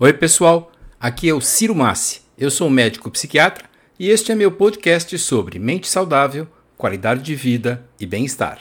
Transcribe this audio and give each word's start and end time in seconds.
Oi, 0.00 0.12
pessoal. 0.12 0.70
Aqui 1.00 1.28
é 1.28 1.34
o 1.34 1.40
Ciro 1.40 1.74
Massi. 1.74 2.20
Eu 2.38 2.52
sou 2.52 2.70
médico 2.70 3.10
psiquiatra 3.10 3.64
e 3.98 4.08
este 4.08 4.30
é 4.30 4.34
meu 4.36 4.52
podcast 4.52 5.18
sobre 5.18 5.58
mente 5.58 5.88
saudável, 5.88 6.46
qualidade 6.76 7.20
de 7.20 7.34
vida 7.34 7.84
e 7.98 8.06
bem-estar. 8.06 8.60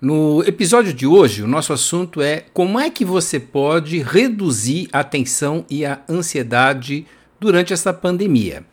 No 0.00 0.40
episódio 0.46 0.94
de 0.94 1.04
hoje, 1.04 1.42
o 1.42 1.48
nosso 1.48 1.72
assunto 1.72 2.22
é 2.22 2.44
como 2.54 2.78
é 2.78 2.90
que 2.90 3.04
você 3.04 3.40
pode 3.40 3.98
reduzir 3.98 4.88
a 4.92 5.02
tensão 5.02 5.66
e 5.68 5.84
a 5.84 6.00
ansiedade 6.08 7.04
durante 7.40 7.72
essa 7.72 7.92
pandemia. 7.92 8.64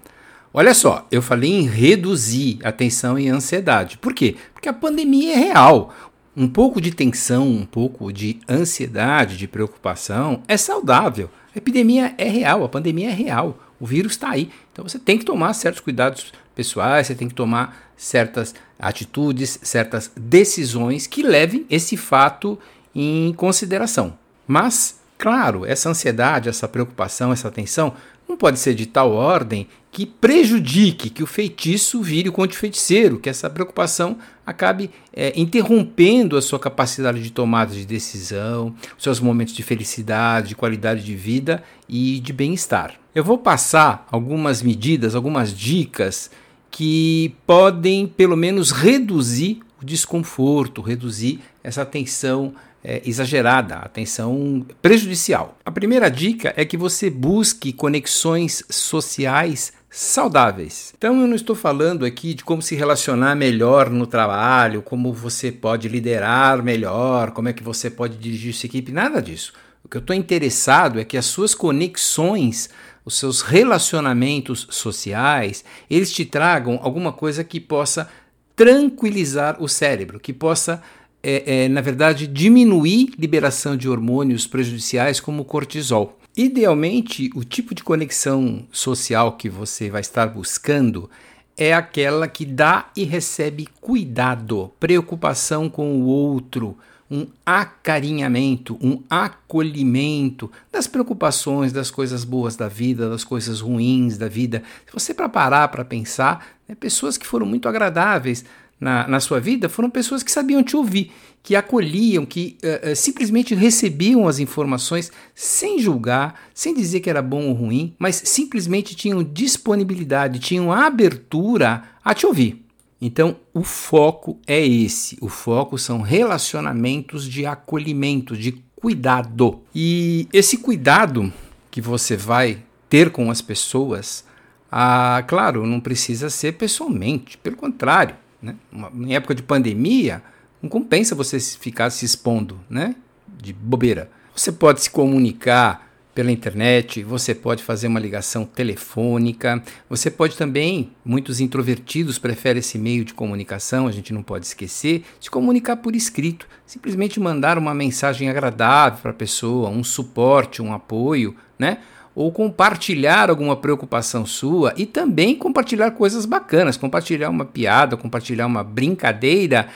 Olha 0.54 0.76
só, 0.76 1.08
eu 1.10 1.24
falei 1.24 1.54
em 1.54 1.68
reduzir 1.68 2.60
a 2.64 2.72
tensão 2.72 3.18
e 3.18 3.28
a 3.28 3.34
ansiedade. 3.34 3.98
Por 3.98 4.14
quê? 4.14 4.36
Porque 4.54 4.70
a 4.70 4.74
pandemia 4.74 5.34
é 5.34 5.38
real. 5.38 5.92
Um 6.38 6.48
pouco 6.48 6.80
de 6.80 6.92
tensão, 6.92 7.48
um 7.48 7.66
pouco 7.66 8.14
de 8.14 8.40
ansiedade, 8.48 9.38
de 9.38 9.48
preocupação 9.48 10.44
é 10.48 10.56
saudável. 10.56 11.32
A 11.56 11.58
epidemia 11.58 12.14
é 12.18 12.28
real, 12.28 12.66
a 12.66 12.70
pandemia 12.70 13.10
é 13.10 13.14
real, 13.14 13.58
o 13.80 13.86
vírus 13.86 14.12
está 14.12 14.32
aí. 14.32 14.52
Então 14.74 14.86
você 14.88 15.00
tem 15.00 15.18
que 15.18 15.24
tomar 15.24 15.54
certos 15.54 15.80
cuidados 15.80 16.34
pessoais, 16.54 17.08
você 17.08 17.16
tem 17.16 17.30
que 17.30 17.34
tomar 17.34 17.94
certas 17.96 18.54
atitudes, 18.78 19.58
certas 19.64 20.12
decisões 20.18 21.08
que 21.08 21.24
levem 21.24 21.66
esse 21.70 21.96
fato 21.96 22.60
em 22.94 23.34
consideração. 23.34 24.18
Mas, 24.46 25.00
claro, 25.18 25.66
essa 25.66 25.90
ansiedade, 25.90 26.50
essa 26.50 26.68
preocupação, 26.68 27.32
essa 27.32 27.50
tensão 27.50 27.94
não 28.28 28.36
pode 28.36 28.60
ser 28.60 28.74
de 28.74 28.86
tal 28.86 29.12
ordem 29.12 29.68
que 29.92 30.06
prejudique, 30.06 31.10
que 31.10 31.24
o 31.24 31.28
feitiço 31.28 32.02
vire 32.02 32.28
o 32.28 32.34
conde 32.34 32.58
feiticeiro, 32.58 33.18
que 33.18 33.30
essa 33.30 33.50
preocupação 33.50 34.18
acabe 34.46 34.92
é, 35.14 35.32
interrompendo 35.40 36.36
a 36.36 36.42
sua 36.42 36.60
capacidade 36.60 37.24
de 37.24 37.32
tomada 37.32 37.74
de 37.74 37.86
decisão, 37.86 38.76
seus 38.98 39.22
momentos 39.22 39.54
de 39.54 39.64
felicidade, 39.64 40.50
de 40.50 40.56
qualidade 40.56 41.02
de 41.02 41.16
vida 41.16 41.64
e 41.88 42.20
de 42.20 42.34
bem-estar. 42.34 42.96
Eu 43.14 43.24
vou 43.24 43.38
passar 43.38 44.06
algumas 44.12 44.62
medidas, 44.62 45.16
algumas 45.16 45.58
dicas 45.58 46.30
que 46.70 47.34
podem, 47.48 48.06
pelo 48.06 48.36
menos, 48.36 48.72
reduzir 48.72 49.62
o 49.82 49.86
desconforto, 49.86 50.82
reduzir 50.82 51.40
essa 51.64 51.86
tensão 51.86 52.54
é, 52.88 53.02
exagerada, 53.04 53.78
a 53.78 53.90
tensão 53.90 54.64
prejudicial. 54.80 55.58
A 55.66 55.72
primeira 55.72 56.08
dica 56.08 56.54
é 56.56 56.64
que 56.64 56.78
você 56.78 57.10
busque 57.10 57.74
conexões 57.74 58.64
sociais 58.70 59.74
saudáveis. 59.90 60.94
Então 60.96 61.20
eu 61.20 61.28
não 61.28 61.36
estou 61.36 61.56
falando 61.56 62.06
aqui 62.06 62.36
de 62.36 62.44
como 62.44 62.62
se 62.62 62.76
relacionar 62.76 63.34
melhor 63.34 63.90
no 63.90 64.06
trabalho, 64.06 64.84
como 64.84 65.12
você 65.12 65.52
pode 65.52 65.88
liderar 65.88 66.62
melhor, 66.62 67.32
como 67.32 67.50
é 67.50 67.54
que 67.54 67.64
você 67.64 67.90
pode 67.90 68.18
dirigir 68.18 68.54
sua 68.54 68.68
equipe, 68.68 68.92
nada 68.92 69.20
disso. 69.20 69.54
O 69.84 69.90
que 69.90 69.98
eu 69.98 70.02
estou 70.02 70.16
interessado 70.16 71.00
é 71.00 71.04
que 71.04 71.18
as 71.18 71.26
suas 71.26 71.56
conexões, 71.56 72.70
os 73.04 73.18
seus 73.18 73.42
relacionamentos 73.42 74.68
sociais, 74.70 75.66
eles 75.90 76.12
te 76.12 76.24
tragam 76.24 76.80
alguma 76.84 77.12
coisa 77.12 77.44
que 77.44 77.60
possa 77.60 78.08
tranquilizar 78.56 79.58
o 79.60 79.68
cérebro, 79.68 80.20
que 80.20 80.32
possa 80.32 80.82
é, 81.28 81.64
é, 81.64 81.68
na 81.68 81.82
verdade, 81.82 82.28
diminuir 82.28 83.12
liberação 83.18 83.76
de 83.76 83.90
hormônios 83.90 84.46
prejudiciais 84.46 85.20
como 85.20 85.42
o 85.42 85.46
cortisol. 85.46 86.20
Idealmente, 86.38 87.32
o 87.34 87.44
tipo 87.44 87.74
de 87.74 87.84
conexão 87.84 88.68
social 88.72 89.32
que 89.36 89.50
você 89.50 89.90
vai 89.90 90.02
estar 90.02 90.28
buscando 90.28 91.10
é 91.58 91.74
aquela 91.74 92.28
que 92.28 92.46
dá 92.46 92.92
e 92.96 93.04
recebe 93.04 93.68
cuidado, 93.82 94.72
preocupação 94.80 95.68
com 95.68 96.00
o 96.00 96.06
outro, 96.06 96.78
um 97.10 97.26
acarinhamento, 97.44 98.78
um 98.82 99.02
acolhimento 99.10 100.52
das 100.72 100.86
preocupações, 100.86 101.72
das 101.72 101.90
coisas 101.90 102.24
boas 102.24 102.56
da 102.56 102.68
vida, 102.68 103.10
das 103.10 103.24
coisas 103.24 103.62
ruins 103.62 104.18
da 104.18 104.28
vida. 104.28 104.62
Se 104.86 104.94
você 104.94 105.14
para 105.14 105.30
parar 105.30 105.70
para 105.70 105.86
pensar, 105.86 106.46
né, 106.68 106.76
pessoas 106.76 107.18
que 107.18 107.26
foram 107.26 107.46
muito 107.46 107.68
agradáveis, 107.68 108.44
na, 108.80 109.08
na 109.08 109.20
sua 109.20 109.40
vida 109.40 109.70
foram 109.70 109.90
pessoas 109.90 110.22
que 110.22 110.32
sabiam 110.32 110.64
te 110.64 110.76
ouvir, 110.76 111.12
que 111.42 111.56
acolhiam, 111.56 112.26
que 112.26 112.58
uh, 112.64 112.92
uh, 112.92 112.96
simplesmente 112.96 113.56
recebiam 113.56 114.28
as 114.28 114.40
informações 114.40 115.12
sem 115.34 115.80
julgar, 115.80 116.40
sem 116.54 116.74
dizer 116.74 117.00
que 117.00 117.10
era 117.10 117.22
bom 117.22 117.48
ou 117.48 117.54
ruim, 117.54 117.96
mas 117.98 118.22
simplesmente 118.26 118.96
tinham 118.96 119.24
disponibilidade, 119.24 120.40
tinham 120.40 120.72
abertura 120.72 121.84
a 122.04 122.14
te 122.14 122.26
ouvir. 122.26 122.66
Então, 123.00 123.36
o 123.54 123.64
foco 123.64 124.40
é 124.48 124.66
esse. 124.66 125.18
O 125.22 125.30
foco 125.30 125.78
são 125.78 126.02
relacionamentos 126.02 127.30
de 127.30 127.46
acolhimento, 127.46 128.36
de 128.36 128.64
cuidado. 128.76 129.62
E 129.74 130.28
esse 130.34 130.58
cuidado 130.58 131.32
que 131.70 131.82
você 131.82 132.16
vai 132.16 132.60
ter 132.90 133.12
com 133.12 133.30
as 133.30 133.42
pessoas, 133.42 134.24
ah, 134.72 135.24
claro, 135.28 135.66
não 135.66 135.80
precisa 135.80 136.30
ser 136.30 136.54
pessoalmente, 136.54 137.38
pelo 137.38 137.58
contrário. 137.58 138.16
Né? 138.46 138.56
Uma, 138.72 138.92
em 138.94 139.16
época 139.16 139.34
de 139.34 139.42
pandemia, 139.42 140.22
não 140.62 140.70
compensa 140.70 141.16
você 141.16 141.40
ficar 141.40 141.90
se 141.90 142.06
expondo 142.06 142.60
né? 142.70 142.96
de 143.42 143.52
bobeira. 143.52 144.10
Você 144.36 144.52
pode 144.52 144.82
se 144.82 144.90
comunicar 144.90 145.86
pela 146.14 146.32
internet, 146.32 147.04
você 147.04 147.36
pode 147.36 147.62
fazer 147.62 147.88
uma 147.88 148.00
ligação 148.00 148.46
telefônica, 148.46 149.62
você 149.90 150.10
pode 150.10 150.38
também, 150.38 150.92
muitos 151.04 151.42
introvertidos 151.42 152.18
preferem 152.18 152.62
esse 152.62 152.78
meio 152.78 153.04
de 153.04 153.14
comunicação, 153.14 153.86
a 153.86 153.92
gente 153.92 154.14
não 154.14 154.24
pode 154.24 154.46
esquecer, 154.46 155.04
se 155.20 155.30
comunicar 155.30 155.76
por 155.76 155.94
escrito, 155.94 156.48
simplesmente 156.66 157.20
mandar 157.20 157.58
uma 157.58 157.74
mensagem 157.74 158.30
agradável 158.30 159.00
para 159.02 159.12
a 159.12 159.16
pessoa, 159.16 159.70
um 159.70 159.84
suporte, 159.84 160.62
um 160.62 160.72
apoio, 160.72 161.36
né? 161.60 161.80
Ou 162.16 162.32
compartilhar 162.32 163.30
alguma 163.30 163.58
preocupação 163.58 164.26
sua 164.26 164.74
e 164.78 164.86
também 164.86 165.36
compartilhar 165.36 165.92
coisas 165.92 166.26
bacanas, 166.26 166.78
compartilhar 166.78 167.30
uma 167.30 167.44
piada, 167.44 167.98
compartilhar 167.98 168.46
uma 168.46 168.64
brincadeira, 168.64 169.68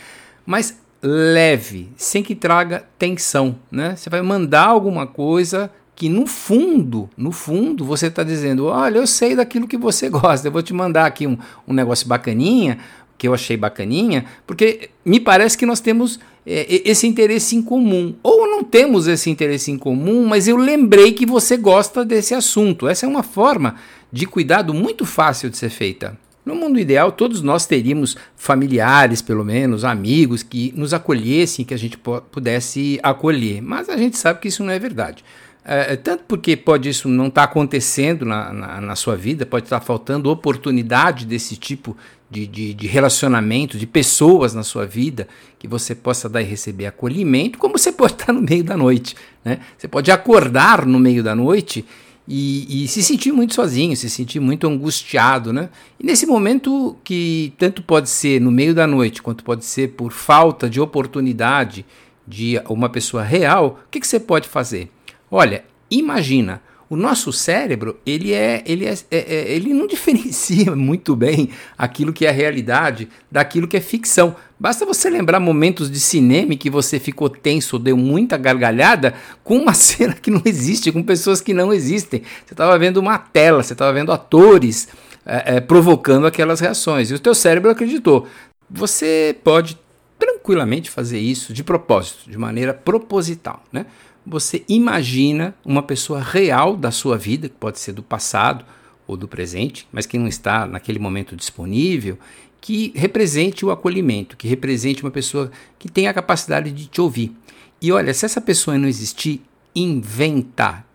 mas 0.46 0.80
leve, 1.04 1.90
sem 1.98 2.24
que 2.24 2.34
traga 2.34 2.86
tensão, 2.98 3.58
né? 3.70 3.96
Você 3.96 4.10
vai 4.10 4.22
mandar 4.22 4.68
alguma 4.68 5.06
coisa 5.06 5.70
que 6.00 6.08
no 6.08 6.26
fundo, 6.26 7.10
no 7.18 7.30
fundo, 7.30 7.84
você 7.84 8.08
está 8.08 8.24
dizendo, 8.24 8.68
olha, 8.68 9.00
eu 9.00 9.06
sei 9.06 9.36
daquilo 9.36 9.68
que 9.68 9.78
você 9.78 10.08
gosta, 10.10 10.48
eu 10.48 10.52
vou 10.52 10.64
te 10.64 10.74
mandar 10.74 11.06
aqui 11.06 11.28
um, 11.28 11.38
um 11.68 11.74
negócio 11.74 12.08
bacaninha, 12.08 12.80
que 13.20 13.28
eu 13.28 13.34
achei 13.34 13.58
bacaninha, 13.58 14.26
porque 14.48 14.90
me 15.04 15.20
parece 15.20 15.58
que 15.58 15.66
nós 15.66 15.82
temos 15.82 16.20
é, 16.48 16.90
esse 16.90 17.06
interesse 17.06 17.54
em 17.56 17.62
comum. 17.62 18.16
Ou 18.24 18.48
não 18.48 18.64
temos 18.64 19.08
esse 19.08 19.30
interesse 19.30 19.70
em 19.70 19.78
comum, 19.78 20.26
mas 20.26 20.48
eu 20.48 20.56
lembrei 20.56 21.12
que 21.12 21.26
você 21.26 21.58
gosta 21.58 22.06
desse 22.06 22.34
assunto. 22.34 22.88
Essa 22.88 23.06
é 23.06 23.10
uma 23.10 23.22
forma 23.22 23.76
de 24.12 24.26
cuidado 24.26 24.74
muito 24.74 25.06
fácil 25.06 25.50
de 25.50 25.58
ser 25.58 25.70
feita. 25.70 26.18
No 26.46 26.56
mundo 26.56 26.80
ideal, 26.80 27.12
todos 27.12 27.42
nós 27.42 27.68
teríamos 27.68 28.16
familiares, 28.38 29.22
pelo 29.22 29.44
menos, 29.44 29.84
amigos 29.84 30.42
que 30.42 30.74
nos 30.76 30.94
acolhessem, 30.94 31.66
que 31.66 31.74
a 31.74 31.78
gente 31.78 31.98
pudesse 32.32 33.00
acolher. 33.04 33.62
Mas 33.62 33.90
a 33.90 33.98
gente 33.98 34.18
sabe 34.18 34.40
que 34.40 34.48
isso 34.48 34.64
não 34.64 34.72
é 34.72 34.80
verdade. 34.80 35.26
É, 35.64 35.94
é, 35.94 35.96
tanto 35.96 36.24
porque 36.28 36.56
pode 36.56 36.90
isso 36.90 37.08
não 37.08 37.28
estar 37.28 37.46
tá 37.46 37.52
acontecendo 37.52 38.26
na, 38.26 38.52
na, 38.52 38.82
na, 38.82 38.96
sua 38.96 39.16
vida, 39.16 39.46
pode 39.46 39.66
estar 39.66 39.80
tá 39.80 39.86
faltando 39.86 40.32
oportunidade 40.32 41.26
desse 41.26 41.56
tipo 41.58 41.96
de, 42.30 42.46
de, 42.46 42.74
de, 42.74 42.88
relacionamento, 42.88 43.78
de 43.78 43.88
pessoas 43.88 44.54
na 44.54 44.64
sua 44.64 44.86
vida, 44.86 45.28
que 45.58 45.68
você 45.68 45.96
possa 45.96 46.30
dar 46.30 46.42
e 46.42 46.46
receber 46.46 46.86
acolhimento, 46.86 47.58
como 47.58 47.78
você 47.78 47.92
pode 47.92 48.14
estar 48.14 48.32
no 48.32 48.42
meio 48.42 48.64
da 48.64 48.78
noite. 48.78 49.16
Né? 49.44 49.60
Você 49.78 49.88
pode 49.88 50.12
acordar 50.12 50.86
no 50.86 51.00
meio 51.00 51.24
da 51.24 51.36
noite 51.36 51.86
e, 52.28 52.84
e, 52.84 52.88
se 52.88 53.02
sentir 53.02 53.32
muito 53.32 53.56
sozinho, 53.56 53.98
se 53.98 54.08
sentir 54.08 54.40
muito 54.40 54.68
angustiado. 54.68 55.52
Né? 55.52 55.70
E 56.00 56.06
nesse 56.06 56.28
momento, 56.28 56.96
que 57.04 57.52
tanto 57.58 57.82
pode 57.82 58.08
ser 58.10 58.40
no 58.40 58.52
meio 58.52 58.76
da 58.76 58.86
noite, 58.86 59.24
quanto 59.24 59.44
pode 59.44 59.66
ser 59.66 59.90
por 59.90 60.12
falta 60.12 60.70
de 60.70 60.80
oportunidade 60.80 61.84
de 62.28 62.62
uma 62.70 62.90
pessoa 62.90 63.24
real, 63.24 63.80
o 63.88 63.90
que, 63.90 64.00
que 64.00 64.08
você 64.08 64.20
pode 64.20 64.48
fazer? 64.48 64.92
Olha, 65.32 65.66
imagina 65.90 66.62
o 66.90 66.96
nosso 66.96 67.32
cérebro, 67.32 68.00
ele 68.04 68.34
é, 68.34 68.64
ele 68.66 68.86
é, 68.86 68.98
é, 69.12 69.18
é, 69.18 69.52
ele 69.52 69.74
não 69.74 69.86
diferencia 69.88 70.76
muito 70.76 71.16
bem 71.16 71.50
aquilo 71.78 72.12
que 72.12 72.26
é 72.26 72.32
realidade 72.32 73.08
daquilo 73.32 73.68
que 73.68 73.78
é 73.78 73.82
ficção. 73.82 74.36
Basta 74.60 74.86
você 74.86 75.10
lembrar 75.10 75.40
momentos 75.40 75.90
de 75.90 76.00
cinema 76.00 76.54
em 76.54 76.58
que 76.58 76.70
você 76.70 77.00
ficou 77.00 77.30
tenso, 77.30 77.78
deu 77.78 77.96
muita 77.96 78.38
gargalhada 78.38 79.14
com 79.44 79.58
uma 79.58 79.74
cena 79.76 80.14
que 80.14 80.32
não 80.32 80.42
existe, 80.44 80.92
com 80.92 81.04
pessoas 81.04 81.40
que 81.40 81.54
não 81.54 81.72
existem. 81.72 82.24
Você 82.46 82.54
estava 82.54 82.78
vendo 82.78 82.98
uma 82.98 83.20
tela, 83.20 83.62
você 83.62 83.74
estava 83.74 83.94
vendo 83.94 84.12
atores 84.12 84.90
é, 85.26 85.58
é, 85.58 85.60
provocando 85.62 86.26
aquelas 86.26 86.60
reações 86.60 87.12
e 87.12 87.14
o 87.14 87.20
teu 87.20 87.36
cérebro 87.36 87.70
acreditou. 87.70 88.28
Você 88.70 89.38
pode 89.44 89.78
tranquilamente 90.18 90.90
fazer 90.90 91.20
isso 91.20 91.54
de 91.54 91.64
propósito, 91.64 92.30
de 92.30 92.38
maneira 92.38 92.74
proposital, 92.74 93.64
né? 93.72 93.86
Você 94.30 94.64
imagina 94.70 95.56
uma 95.66 95.82
pessoa 95.82 96.22
real 96.22 96.78
da 96.78 96.92
sua 96.92 97.18
vida, 97.18 97.50
que 97.50 97.56
pode 97.56 97.80
ser 97.80 97.94
do 97.94 98.04
passado 98.04 98.64
ou 99.08 99.18
do 99.18 99.28
presente, 99.28 99.88
mas 99.92 100.06
que 100.06 100.18
não 100.18 100.28
está 100.28 100.68
naquele 100.68 101.00
momento 101.00 101.36
disponível, 101.36 102.18
que 102.62 102.92
represente 102.96 103.66
o 103.66 103.72
acolhimento, 103.72 104.38
que 104.38 104.48
represente 104.48 105.04
uma 105.04 105.12
pessoa 105.12 105.52
que 105.78 105.90
tem 105.90 106.08
a 106.08 106.14
capacidade 106.14 106.72
de 106.72 106.88
te 106.88 107.02
ouvir. 107.02 107.36
E 107.82 107.92
olha, 107.92 108.14
se 108.14 108.26
essa 108.26 108.42
pessoa 108.42 108.78
não 108.78 108.88
existir, 108.88 109.42
inventa. 109.76 110.86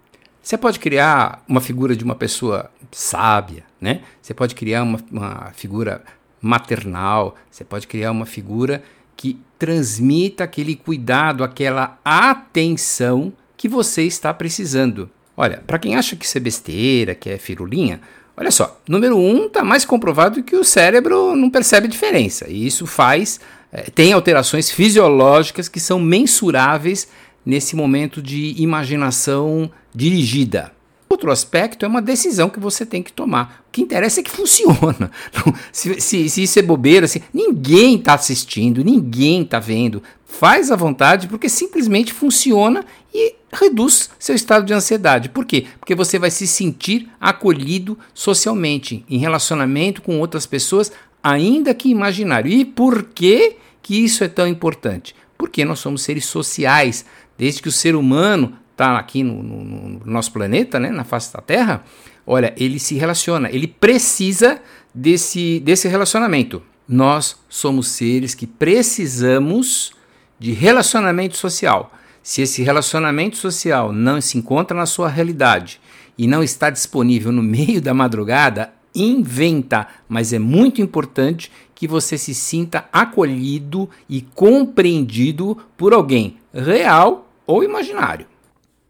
Você 0.42 0.58
pode 0.58 0.78
criar 0.78 1.42
uma 1.48 1.60
figura 1.60 1.96
de 1.96 2.04
uma 2.04 2.14
pessoa 2.14 2.70
sábia, 2.92 3.64
né? 3.80 4.02
Você 4.20 4.34
pode 4.34 4.54
criar 4.54 4.82
uma, 4.82 5.00
uma 5.10 5.52
figura 5.54 6.04
maternal, 6.40 7.34
você 7.50 7.64
pode 7.64 7.86
criar 7.86 8.10
uma 8.10 8.26
figura 8.26 8.82
que 9.16 9.38
transmita 9.58 10.44
aquele 10.44 10.76
cuidado, 10.76 11.42
aquela 11.42 11.98
atenção 12.04 13.32
que 13.56 13.68
você 13.68 14.02
está 14.02 14.34
precisando. 14.34 15.08
Olha, 15.36 15.62
para 15.66 15.78
quem 15.78 15.96
acha 15.96 16.14
que 16.14 16.24
isso 16.24 16.36
é 16.36 16.40
besteira, 16.40 17.14
que 17.14 17.30
é 17.30 17.38
firulinha, 17.38 18.00
olha 18.36 18.50
só, 18.50 18.80
número 18.88 19.16
um, 19.16 19.46
está 19.46 19.64
mais 19.64 19.84
comprovado 19.84 20.42
que 20.42 20.54
o 20.54 20.64
cérebro 20.64 21.34
não 21.34 21.48
percebe 21.48 21.88
diferença. 21.88 22.46
E 22.48 22.66
isso 22.66 22.86
faz, 22.86 23.40
é, 23.72 23.82
tem 23.82 24.12
alterações 24.12 24.70
fisiológicas 24.70 25.68
que 25.68 25.80
são 25.80 25.98
mensuráveis 25.98 27.08
nesse 27.44 27.74
momento 27.74 28.20
de 28.20 28.54
imaginação 28.58 29.70
dirigida. 29.94 30.73
Outro 31.14 31.30
aspecto 31.30 31.84
é 31.84 31.88
uma 31.88 32.02
decisão 32.02 32.50
que 32.50 32.58
você 32.58 32.84
tem 32.84 33.00
que 33.00 33.12
tomar. 33.12 33.64
O 33.68 33.70
que 33.70 33.80
interessa 33.80 34.18
é 34.18 34.22
que 34.24 34.32
funciona. 34.32 35.12
se, 35.70 36.00
se, 36.00 36.28
se, 36.28 36.42
isso 36.42 36.58
é 36.58 36.62
bobeira, 36.62 37.04
assim, 37.04 37.20
ninguém 37.32 37.94
está 37.94 38.14
assistindo, 38.14 38.82
ninguém 38.82 39.42
está 39.42 39.60
vendo. 39.60 40.02
Faz 40.26 40.72
à 40.72 40.76
vontade 40.76 41.28
porque 41.28 41.48
simplesmente 41.48 42.12
funciona 42.12 42.84
e 43.14 43.36
reduz 43.52 44.10
seu 44.18 44.34
estado 44.34 44.66
de 44.66 44.74
ansiedade. 44.74 45.28
Por 45.28 45.44
quê? 45.44 45.66
Porque 45.78 45.94
você 45.94 46.18
vai 46.18 46.32
se 46.32 46.48
sentir 46.48 47.08
acolhido 47.20 47.96
socialmente, 48.12 49.04
em 49.08 49.18
relacionamento 49.18 50.02
com 50.02 50.18
outras 50.18 50.46
pessoas, 50.46 50.90
ainda 51.22 51.72
que 51.72 51.88
imaginário. 51.88 52.50
E 52.50 52.64
por 52.64 53.04
que, 53.04 53.54
que 53.80 54.04
isso 54.04 54.24
é 54.24 54.28
tão 54.28 54.48
importante? 54.48 55.14
Porque 55.38 55.64
nós 55.64 55.78
somos 55.78 56.02
seres 56.02 56.24
sociais. 56.24 57.04
Desde 57.38 57.62
que 57.62 57.68
o 57.68 57.72
ser 57.72 57.94
humano 57.94 58.58
está 58.74 58.98
aqui 58.98 59.22
no, 59.22 59.42
no, 59.42 59.64
no, 59.64 60.00
nosso 60.04 60.32
planeta, 60.32 60.78
né, 60.78 60.90
na 60.90 61.04
face 61.04 61.32
da 61.32 61.40
Terra, 61.40 61.84
olha, 62.26 62.52
ele 62.56 62.78
se 62.78 62.96
relaciona, 62.96 63.48
ele 63.50 63.68
precisa 63.68 64.60
desse, 64.92 65.60
desse 65.60 65.88
relacionamento. 65.88 66.60
Nós 66.86 67.36
somos 67.48 67.88
seres 67.88 68.34
que 68.34 68.46
precisamos 68.46 69.92
de 70.38 70.52
relacionamento 70.52 71.36
social. 71.36 71.92
Se 72.22 72.42
esse 72.42 72.62
relacionamento 72.62 73.36
social 73.36 73.92
não 73.92 74.20
se 74.20 74.36
encontra 74.36 74.76
na 74.76 74.86
sua 74.86 75.08
realidade 75.08 75.80
e 76.18 76.26
não 76.26 76.42
está 76.42 76.68
disponível 76.68 77.30
no 77.30 77.42
meio 77.42 77.80
da 77.80 77.94
madrugada, 77.94 78.72
inventa, 78.94 79.86
mas 80.08 80.32
é 80.32 80.38
muito 80.38 80.80
importante 80.80 81.50
que 81.74 81.88
você 81.88 82.16
se 82.16 82.34
sinta 82.34 82.88
acolhido 82.92 83.88
e 84.08 84.20
compreendido 84.20 85.58
por 85.76 85.92
alguém 85.92 86.36
real 86.52 87.28
ou 87.46 87.62
imaginário. 87.64 88.26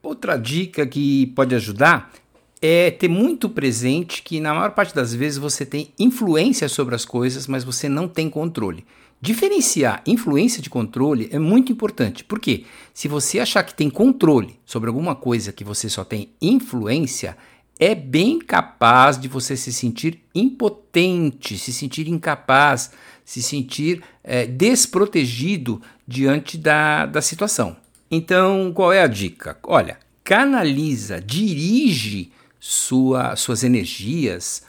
Outra 0.04 0.36
dica 0.36 0.86
que 0.86 1.28
pode 1.28 1.54
ajudar 1.54 2.12
é 2.60 2.90
ter 2.90 3.08
muito 3.08 3.48
presente 3.48 4.22
que 4.22 4.38
na 4.38 4.52
maior 4.52 4.72
parte 4.72 4.94
das 4.94 5.14
vezes 5.14 5.38
você 5.38 5.64
tem 5.64 5.88
influência 5.98 6.68
sobre 6.68 6.94
as 6.94 7.06
coisas, 7.06 7.46
mas 7.46 7.64
você 7.64 7.88
não 7.88 8.06
tem 8.06 8.28
controle. 8.28 8.84
Diferenciar 9.18 10.02
influência 10.06 10.60
de 10.60 10.68
controle 10.68 11.30
é 11.32 11.38
muito 11.38 11.72
importante, 11.72 12.22
porque 12.22 12.66
se 12.92 13.08
você 13.08 13.40
achar 13.40 13.62
que 13.62 13.74
tem 13.74 13.88
controle 13.88 14.60
sobre 14.66 14.90
alguma 14.90 15.14
coisa 15.14 15.54
que 15.54 15.64
você 15.64 15.88
só 15.88 16.04
tem 16.04 16.28
influência, 16.40 17.34
é 17.80 17.94
bem 17.94 18.38
capaz 18.38 19.18
de 19.18 19.26
você 19.26 19.56
se 19.56 19.72
sentir 19.72 20.20
impotente, 20.34 21.56
se 21.56 21.72
sentir 21.72 22.08
incapaz, 22.08 22.90
se 23.24 23.42
sentir 23.42 24.02
é, 24.22 24.44
desprotegido 24.46 25.80
diante 26.06 26.58
da, 26.58 27.06
da 27.06 27.22
situação. 27.22 27.83
Então, 28.14 28.70
qual 28.72 28.92
é 28.92 29.02
a 29.02 29.08
dica? 29.08 29.58
Olha, 29.64 29.98
canaliza, 30.22 31.20
dirige 31.20 32.30
sua, 32.60 33.34
suas 33.34 33.64
energias, 33.64 34.64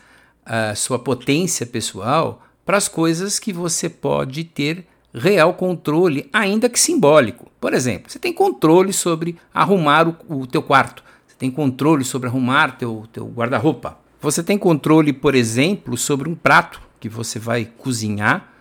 uh, 0.48 0.76
sua 0.76 0.98
potência 0.98 1.64
pessoal 1.64 2.42
para 2.66 2.76
as 2.76 2.88
coisas 2.88 3.38
que 3.38 3.54
você 3.54 3.88
pode 3.88 4.44
ter 4.46 4.88
real 5.14 5.54
controle, 5.54 6.28
ainda 6.34 6.68
que 6.68 6.80
simbólico. 6.80 7.52
Por 7.62 7.76
exemplo, 7.76 8.12
você 8.12 8.18
tem 8.18 8.34
controle 8.34 8.92
sobre 8.92 9.38
arrumar 9.54 10.08
o, 10.08 10.42
o 10.42 10.48
teu 10.48 10.64
quarto, 10.64 11.04
você 11.28 11.36
tem 11.38 11.52
controle 11.52 12.04
sobre 12.04 12.28
arrumar 12.28 12.78
teu, 12.78 13.06
teu 13.14 13.28
guarda-roupa. 13.28 14.00
Você 14.22 14.42
tem 14.42 14.58
controle, 14.58 15.14
por 15.14 15.36
exemplo, 15.36 15.96
sobre 15.96 16.28
um 16.28 16.34
prato 16.34 16.82
que 17.00 17.08
você 17.08 17.38
vai 17.38 17.66
cozinhar 17.66 18.52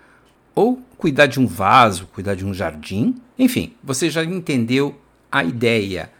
ou 0.54 0.82
cuidar 0.98 1.24
de 1.24 1.40
um 1.40 1.46
vaso, 1.46 2.06
cuidar 2.12 2.34
de 2.34 2.44
um 2.44 2.52
jardim. 2.52 3.14
Enfim, 3.38 3.74
você 3.82 4.08
já 4.08 4.24
entendeu 4.24 4.94
a 5.30 5.42
ideia. 5.44 6.10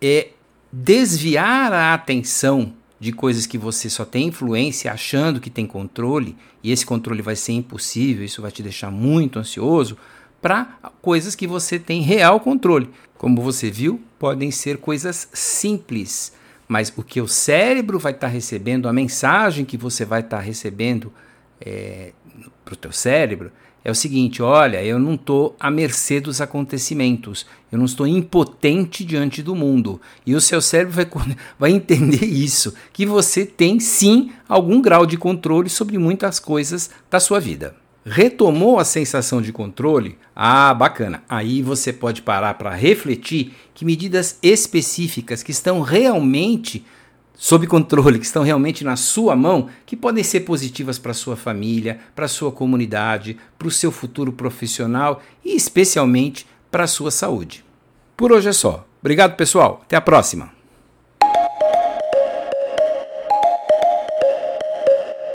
É 0.00 0.28
desviar 0.72 1.72
a 1.72 1.94
atenção 1.94 2.72
de 2.98 3.12
coisas 3.12 3.46
que 3.46 3.58
você 3.58 3.90
só 3.90 4.04
tem 4.04 4.28
influência 4.28 4.90
achando 4.90 5.40
que 5.40 5.50
tem 5.50 5.66
controle, 5.66 6.36
e 6.62 6.72
esse 6.72 6.86
controle 6.86 7.22
vai 7.22 7.36
ser 7.36 7.52
impossível, 7.52 8.24
isso 8.24 8.42
vai 8.42 8.50
te 8.50 8.62
deixar 8.62 8.90
muito 8.90 9.38
ansioso, 9.38 9.96
para 10.40 10.78
coisas 11.00 11.34
que 11.34 11.46
você 11.46 11.78
tem 11.78 12.02
real 12.02 12.40
controle. 12.40 12.90
Como 13.16 13.40
você 13.42 13.70
viu, 13.70 14.00
podem 14.18 14.50
ser 14.50 14.78
coisas 14.78 15.28
simples, 15.32 16.32
mas 16.66 16.92
o 16.96 17.02
que 17.02 17.20
o 17.20 17.28
cérebro 17.28 17.98
vai 17.98 18.12
estar 18.12 18.26
tá 18.26 18.32
recebendo, 18.32 18.88
a 18.88 18.92
mensagem 18.92 19.64
que 19.64 19.76
você 19.76 20.04
vai 20.04 20.20
estar 20.20 20.38
tá 20.38 20.42
recebendo 20.42 21.12
é, 21.60 22.12
para 22.64 22.74
o 22.74 22.76
teu 22.76 22.92
cérebro, 22.92 23.52
é 23.84 23.90
o 23.90 23.94
seguinte: 23.94 24.42
olha, 24.42 24.82
eu 24.82 24.98
não 24.98 25.14
estou 25.14 25.54
à 25.60 25.70
mercê 25.70 26.18
dos 26.18 26.40
acontecimentos, 26.40 27.46
eu 27.70 27.78
não 27.78 27.84
estou 27.84 28.06
impotente 28.06 29.04
diante 29.04 29.42
do 29.42 29.54
mundo. 29.54 30.00
E 30.26 30.34
o 30.34 30.40
seu 30.40 30.60
cérebro 30.62 30.94
vai, 30.94 31.06
vai 31.58 31.70
entender 31.70 32.24
isso, 32.24 32.74
que 32.92 33.04
você 33.04 33.44
tem 33.44 33.78
sim 33.78 34.32
algum 34.48 34.80
grau 34.80 35.04
de 35.04 35.18
controle 35.18 35.68
sobre 35.68 35.98
muitas 35.98 36.40
coisas 36.40 36.90
da 37.10 37.20
sua 37.20 37.38
vida. 37.38 37.76
Retomou 38.06 38.78
a 38.78 38.84
sensação 38.84 39.40
de 39.40 39.50
controle? 39.50 40.18
Ah, 40.36 40.74
bacana. 40.74 41.22
Aí 41.26 41.62
você 41.62 41.90
pode 41.90 42.20
parar 42.20 42.54
para 42.54 42.74
refletir 42.74 43.54
que 43.72 43.84
medidas 43.84 44.38
específicas 44.42 45.42
que 45.42 45.50
estão 45.50 45.80
realmente 45.80 46.84
sob 47.34 47.66
controle, 47.66 48.18
que 48.18 48.26
estão 48.26 48.42
realmente 48.42 48.84
na 48.84 48.96
sua 48.96 49.34
mão, 49.34 49.68
que 49.84 49.96
podem 49.96 50.22
ser 50.22 50.40
positivas 50.40 50.98
para 50.98 51.12
sua 51.12 51.36
família, 51.36 52.00
para 52.14 52.28
sua 52.28 52.52
comunidade, 52.52 53.36
para 53.58 53.68
o 53.68 53.70
seu 53.70 53.90
futuro 53.90 54.32
profissional 54.32 55.20
e 55.44 55.54
especialmente 55.54 56.46
para 56.70 56.84
a 56.84 56.88
sua 56.88 57.10
saúde. 57.10 57.64
Por 58.16 58.32
hoje 58.32 58.48
é 58.48 58.52
só. 58.52 58.86
Obrigado, 59.00 59.36
pessoal. 59.36 59.80
Até 59.84 59.96
a 59.96 60.00
próxima. 60.00 60.53